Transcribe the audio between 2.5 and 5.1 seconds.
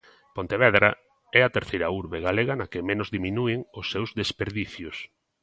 na que menos diminúen os seus desperdicios.